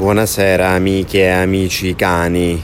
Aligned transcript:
Buonasera 0.00 0.68
amiche 0.68 1.24
e 1.24 1.28
amici 1.28 1.94
cani. 1.94 2.58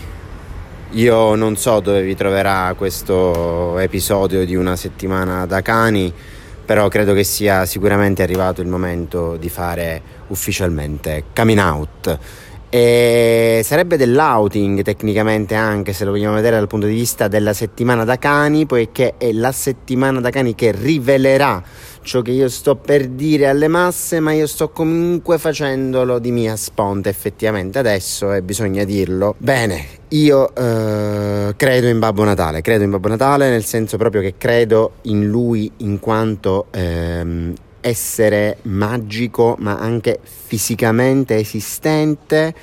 Io 0.92 1.34
non 1.34 1.54
so 1.58 1.80
dove 1.80 2.02
vi 2.02 2.14
troverà 2.14 2.72
questo 2.74 3.78
episodio 3.78 4.46
di 4.46 4.54
una 4.54 4.74
settimana 4.74 5.44
da 5.44 5.60
cani, 5.60 6.10
però 6.64 6.88
credo 6.88 7.12
che 7.12 7.24
sia 7.24 7.66
sicuramente 7.66 8.22
arrivato 8.22 8.62
il 8.62 8.68
momento 8.68 9.36
di 9.36 9.50
fare 9.50 10.00
ufficialmente 10.28 11.24
coming 11.34 11.58
out. 11.58 12.18
E 12.76 13.62
sarebbe 13.64 13.96
dell'outing 13.96 14.82
tecnicamente 14.82 15.54
anche 15.54 15.94
se 15.94 16.04
lo 16.04 16.10
vogliamo 16.10 16.34
vedere 16.34 16.56
dal 16.56 16.66
punto 16.66 16.84
di 16.84 16.92
vista 16.92 17.26
della 17.26 17.54
settimana 17.54 18.04
da 18.04 18.18
cani, 18.18 18.66
poiché 18.66 19.14
è 19.16 19.32
la 19.32 19.50
settimana 19.50 20.20
da 20.20 20.28
cani 20.28 20.54
che 20.54 20.72
rivelerà 20.72 21.62
ciò 22.02 22.20
che 22.20 22.32
io 22.32 22.50
sto 22.50 22.76
per 22.76 23.08
dire 23.08 23.48
alle 23.48 23.68
masse, 23.68 24.20
ma 24.20 24.32
io 24.32 24.46
sto 24.46 24.68
comunque 24.68 25.38
facendolo 25.38 26.18
di 26.18 26.30
mia 26.30 26.54
sponta 26.56 27.08
effettivamente 27.08 27.78
adesso 27.78 28.34
e 28.34 28.42
bisogna 28.42 28.84
dirlo. 28.84 29.36
Bene, 29.38 29.86
io 30.08 30.54
eh, 30.54 31.54
credo 31.56 31.86
in 31.88 31.98
Babbo 31.98 32.24
Natale, 32.24 32.60
credo 32.60 32.84
in 32.84 32.90
Babbo 32.90 33.08
Natale 33.08 33.48
nel 33.48 33.64
senso 33.64 33.96
proprio 33.96 34.20
che 34.20 34.34
credo 34.36 34.96
in 35.02 35.26
lui 35.26 35.72
in 35.78 35.98
quanto 35.98 36.66
ehm, 36.72 37.54
essere 37.86 38.58
magico 38.62 39.56
ma 39.60 39.78
anche 39.78 40.18
fisicamente 40.22 41.36
esistente. 41.36 42.54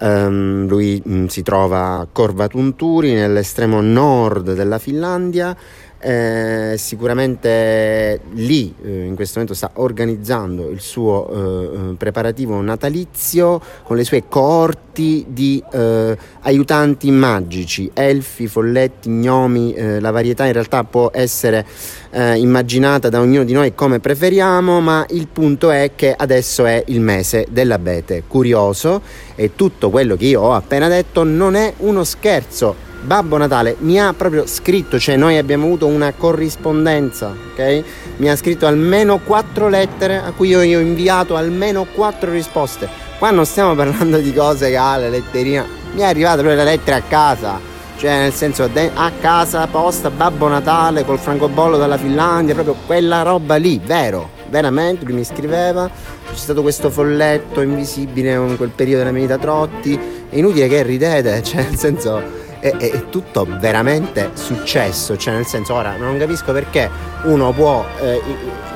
Um, 0.00 0.66
lui 0.66 1.00
mh, 1.04 1.14
mm, 1.14 1.26
si 1.26 1.42
trova 1.42 2.00
a 2.00 2.08
Korvatunturi 2.10 3.14
nell'estremo 3.14 3.80
nord 3.80 4.54
della 4.54 4.80
Finlandia 4.80 5.56
eh, 6.02 6.74
sicuramente 6.78 8.20
lì 8.32 8.74
eh, 8.82 9.04
in 9.04 9.14
questo 9.14 9.38
momento 9.38 9.54
sta 9.54 9.70
organizzando 9.74 10.68
il 10.68 10.80
suo 10.80 11.30
eh, 11.30 11.90
eh 11.90 11.94
preparativo 11.94 12.60
natalizio 12.60 13.60
con 13.84 13.96
le 13.96 14.02
sue 14.02 14.24
coorti 14.28 15.26
di 15.28 15.62
eh, 15.72 16.16
aiutanti 16.40 17.10
magici, 17.10 17.90
elfi, 17.94 18.48
folletti, 18.48 19.08
gnomi, 19.08 20.00
la 20.00 20.10
varietà 20.10 20.44
in 20.44 20.52
realtà 20.52 20.84
può 20.84 21.10
essere 21.12 21.64
immaginata 22.12 23.08
da 23.08 23.20
ognuno 23.20 23.44
di 23.44 23.52
noi 23.54 23.74
come 23.74 24.00
preferiamo, 24.00 24.80
ma 24.80 25.06
il 25.10 25.28
punto 25.28 25.70
è 25.70 25.92
che 25.94 26.12
adesso 26.14 26.66
è 26.66 26.82
il 26.88 27.00
mese 27.00 27.46
dell'abete 27.48 28.24
curioso 28.26 29.00
e 29.34 29.54
tutto 29.54 29.88
quello 29.88 30.16
che 30.16 30.26
io 30.26 30.42
ho 30.42 30.52
appena 30.52 30.88
detto 30.88 31.24
non 31.24 31.54
è 31.54 31.72
uno 31.78 32.04
scherzo 32.04 32.90
Babbo 33.04 33.36
Natale 33.36 33.76
mi 33.80 34.00
ha 34.00 34.12
proprio 34.12 34.46
scritto, 34.46 34.98
cioè 34.98 35.16
noi 35.16 35.36
abbiamo 35.36 35.64
avuto 35.64 35.88
una 35.88 36.12
corrispondenza, 36.16 37.34
ok? 37.52 37.84
Mi 38.18 38.30
ha 38.30 38.36
scritto 38.36 38.66
almeno 38.66 39.18
quattro 39.18 39.68
lettere 39.68 40.18
a 40.18 40.30
cui 40.30 40.48
io 40.48 40.62
gli 40.62 40.74
ho 40.74 40.78
inviato 40.78 41.34
almeno 41.34 41.84
quattro 41.84 42.30
risposte. 42.30 42.88
Qua 43.18 43.30
non 43.30 43.44
stiamo 43.44 43.74
parlando 43.74 44.18
di 44.18 44.32
cose 44.32 44.70
che 44.70 44.76
ha 44.76 44.96
la 44.96 45.08
letterina, 45.08 45.66
mi 45.94 46.00
è 46.00 46.04
arrivata 46.04 46.36
proprio 46.36 46.56
la 46.56 46.64
lettera 46.64 46.96
a 46.96 47.02
casa, 47.02 47.60
cioè 47.96 48.18
nel 48.18 48.32
senso 48.32 48.68
a 48.94 49.12
casa 49.20 49.66
posta 49.66 50.08
Babbo 50.10 50.46
Natale 50.46 51.04
col 51.04 51.18
francobollo 51.18 51.76
dalla 51.76 51.98
Finlandia, 51.98 52.54
proprio 52.54 52.76
quella 52.86 53.22
roba 53.22 53.56
lì, 53.56 53.80
vero, 53.84 54.30
veramente, 54.48 55.04
lui 55.04 55.14
mi 55.14 55.24
scriveva, 55.24 55.90
c'è 56.30 56.36
stato 56.36 56.62
questo 56.62 56.88
folletto 56.88 57.60
invisibile 57.60 58.32
in 58.32 58.56
quel 58.56 58.70
periodo 58.70 58.98
della 58.98 59.12
mia 59.12 59.22
vita 59.22 59.38
Trotti, 59.38 59.98
è 60.28 60.36
inutile 60.36 60.68
che 60.68 60.82
ridete, 60.82 61.42
cioè 61.44 61.62
nel 61.62 61.76
senso 61.76 62.42
è, 62.62 62.76
è, 62.76 63.08
tutto 63.08 63.44
veramente 63.58 64.30
successo, 64.34 65.16
cioè 65.16 65.34
nel 65.34 65.46
senso 65.46 65.74
ora 65.74 65.96
non 65.96 66.16
capisco 66.16 66.52
perché 66.52 66.88
uno 67.24 67.50
può 67.50 67.84
eh, 68.00 68.22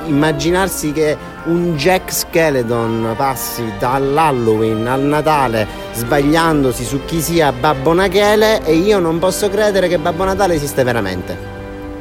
immaginarsi 0.07 0.91
che 0.91 1.15
un 1.45 1.77
Jack 1.77 2.11
Skeleton 2.11 3.13
passi 3.15 3.63
dall'Halloween 3.79 4.85
al 4.87 5.03
Natale 5.03 5.65
sbagliandosi 5.93 6.83
su 6.83 7.05
chi 7.05 7.21
sia 7.21 7.53
Babbo 7.53 7.93
Nachele 7.93 8.61
e 8.65 8.73
io 8.73 8.99
non 8.99 9.19
posso 9.19 9.49
credere 9.49 9.87
che 9.87 9.97
Babbo 9.97 10.25
Natale 10.25 10.55
esiste 10.55 10.83
veramente. 10.83 11.37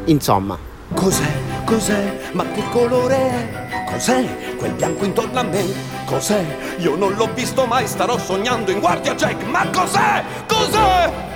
Insomma. 0.07 0.59
Cos'è? 0.93 1.31
Cos'è? 1.65 2.19
Ma 2.33 2.45
che 2.51 2.65
colore 2.71 3.17
è? 3.17 3.85
Cos'è 3.93 4.55
quel 4.57 4.73
bianco 4.73 5.05
intorno 5.05 5.39
a 5.39 5.45
me? 5.45 5.65
Cos'è? 6.05 6.45
Io 6.79 6.97
non 6.97 7.15
l'ho 7.15 7.29
visto 7.33 7.65
mai, 7.67 7.87
starò 7.87 8.19
sognando 8.19 8.73
in 8.73 8.81
guardia 8.81 9.15
Jack, 9.15 9.45
ma 9.45 9.69
cos'è? 9.71 10.25
Cos'è? 10.49 11.36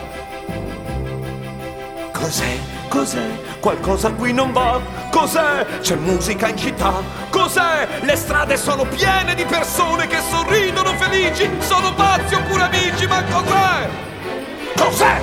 Cos'è? 2.21 2.59
Cos'è? 2.89 3.41
Qualcosa 3.61 4.13
qui 4.13 4.33
non 4.33 4.53
va? 4.53 4.79
Cos'è? 5.11 5.67
C'è 5.81 5.97
musica 5.97 6.49
in 6.49 6.57
città? 6.57 7.03
Cos'è? 7.31 7.89
Le 8.03 8.15
strade 8.15 8.57
sono 8.59 8.85
piene 8.85 9.35
di 9.35 9.45
persone 9.45 10.07
che 10.07 10.19
sorridono 10.31 10.93
felici! 10.95 11.49
Sono 11.61 11.95
pazzi 11.95 12.35
oppure 12.35 12.65
amici, 12.65 13.07
ma 13.07 13.25
cos'è? 13.25 13.89
Cos'è? 14.77 15.21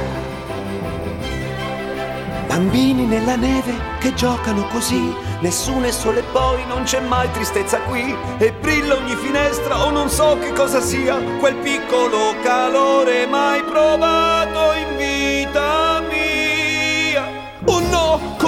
Bambini 2.48 3.06
nella 3.06 3.36
neve 3.36 3.74
che 4.00 4.14
giocano 4.16 4.66
così, 4.68 5.14
nessuno 5.42 5.86
è 5.86 5.92
sole 5.92 6.20
e 6.20 6.24
poi 6.32 6.66
non 6.66 6.84
c'è 6.84 7.00
mai 7.02 7.30
tristezza 7.32 7.78
qui, 7.82 8.16
e 8.40 8.52
brilla 8.54 8.96
ogni 8.96 9.16
finestra 9.16 9.86
o 9.86 9.92
non 9.92 10.10
so 10.10 10.38
che 10.40 10.52
cosa 10.54 10.82
sia, 10.82 11.18
quel 11.40 11.56
piccolo 11.56 12.34
calore 12.42 13.28
mai 13.28 13.62
provato 13.64 14.74
in 14.74 14.88
vita 14.88 14.97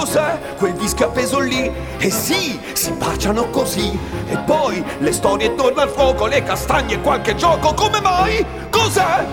cos'è 0.09 0.39
quel 0.57 0.73
disco 0.73 1.05
appeso 1.05 1.39
lì? 1.39 1.71
E 1.99 2.09
sì, 2.09 2.59
si 2.73 2.91
baciano 2.93 3.49
così. 3.51 3.97
E 4.27 4.37
poi 4.39 4.83
le 4.97 5.11
storie 5.11 5.47
intorno 5.47 5.81
al 5.81 5.89
fuoco, 5.89 6.25
le 6.25 6.41
castagne 6.41 6.95
e 6.95 7.01
qualche 7.01 7.35
gioco, 7.35 7.75
come 7.75 8.01
mai? 8.01 8.43
Cos'è? 8.71 9.25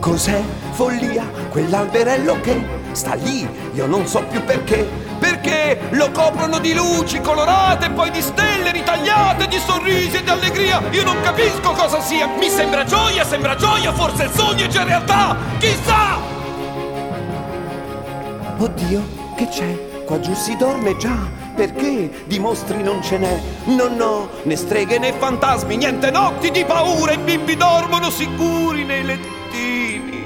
Cos'è 0.00 0.42
follia 0.72 1.24
quell'alberello 1.50 2.40
che 2.40 2.60
sta 2.90 3.14
lì? 3.14 3.48
Io 3.74 3.86
non 3.86 4.08
so 4.08 4.24
più 4.24 4.42
perché. 4.42 5.10
Perché 5.20 5.78
lo 5.90 6.10
coprono 6.10 6.58
di 6.58 6.74
luci 6.74 7.20
colorate, 7.20 7.90
poi 7.90 8.10
di 8.10 8.20
stelle 8.20 8.72
ritagliate, 8.72 9.46
di 9.46 9.60
sorrisi 9.64 10.16
e 10.16 10.24
di 10.24 10.30
allegria. 10.30 10.82
Io 10.90 11.04
non 11.04 11.20
capisco 11.22 11.70
cosa 11.70 12.00
sia. 12.00 12.26
Mi 12.26 12.48
sembra 12.48 12.82
gioia, 12.82 13.24
sembra 13.24 13.54
gioia, 13.54 13.92
forse 13.92 14.24
il 14.24 14.30
sogno 14.32 14.64
è 14.64 14.68
già 14.68 14.82
realtà. 14.82 15.36
Chissà! 15.60 16.41
Oddio, 18.62 19.02
che 19.34 19.48
c'è? 19.48 20.04
Qua 20.04 20.20
giù 20.20 20.32
si 20.34 20.56
dorme 20.56 20.96
già. 20.96 21.16
Perché 21.56 22.24
di 22.26 22.38
mostri 22.38 22.80
non 22.80 23.02
ce 23.02 23.18
n'è? 23.18 23.40
No, 23.64 23.88
no, 23.88 24.28
né 24.44 24.54
streghe 24.54 25.00
né 25.00 25.12
fantasmi, 25.12 25.76
niente 25.76 26.12
notti 26.12 26.48
di 26.52 26.64
paura. 26.64 27.10
I 27.10 27.18
bimbi 27.18 27.56
dormono 27.56 28.08
sicuri 28.08 28.84
nei 28.84 29.02
lettini. 29.02 30.24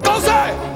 Cos'è? 0.00 0.73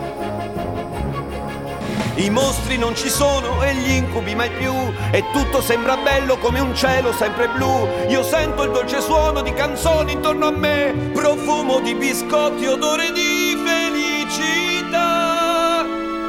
I 2.19 2.31
mostri 2.31 2.77
non 2.79 2.97
ci 2.97 3.09
sono 3.09 3.63
e 3.63 3.75
gli 3.75 3.93
incubi 3.93 4.35
mai 4.35 4.51
più. 4.51 4.75
E 5.13 5.23
tutto 5.33 5.63
sembra 5.63 5.97
bello 5.97 6.37
come 6.39 6.59
un 6.59 6.75
cielo 6.75 7.13
sempre 7.13 7.49
blu. 7.49 7.89
Io 8.09 8.25
sento 8.25 8.65
il 8.65 8.73
dolce 8.73 9.01
suono 9.01 9.41
di 9.41 9.53
canzoni 9.53 10.15
intorno 10.15 10.49
a 10.49 10.51
me. 10.51 11.11
Profumo 11.13 11.79
di 11.79 11.95
biscotti, 11.95 12.67
odore 12.67 13.13
di 13.13 13.57
felicità. 13.65 15.07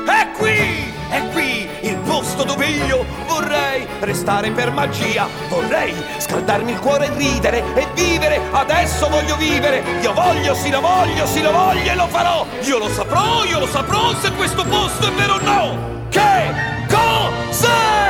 È 0.05 0.29
qui, 0.37 0.93
è 1.09 1.27
qui 1.31 1.67
il 1.81 1.97
posto 2.05 2.43
dove 2.43 2.67
io 2.67 3.03
vorrei 3.25 3.87
restare 4.01 4.51
per 4.51 4.71
magia. 4.71 5.27
Vorrei 5.47 5.93
scaldarmi 6.17 6.71
il 6.71 6.79
cuore 6.79 7.07
e 7.07 7.15
ridere 7.15 7.63
e 7.75 7.87
vivere. 7.93 8.41
Adesso 8.51 9.09
voglio 9.09 9.35
vivere. 9.35 9.83
Io 10.01 10.13
voglio, 10.13 10.53
sì 10.53 10.69
lo 10.69 10.81
voglio, 10.81 11.25
sì 11.25 11.41
lo 11.41 11.51
voglio 11.51 11.91
e 11.91 11.95
lo 11.95 12.07
farò. 12.07 12.45
Io 12.61 12.77
lo 12.77 12.89
saprò, 12.89 13.43
io 13.45 13.59
lo 13.59 13.67
saprò 13.67 14.13
se 14.15 14.31
questo 14.33 14.63
posto 14.63 15.07
è 15.07 15.11
vero 15.11 15.33
o 15.33 15.39
no. 15.41 16.07
Che 16.09 16.53
cos'è? 16.87 18.08